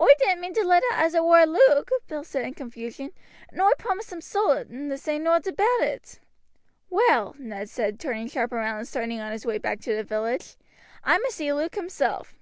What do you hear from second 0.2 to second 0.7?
mean to